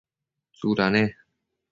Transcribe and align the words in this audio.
tsuda 0.55 0.87
ne? 0.95 1.03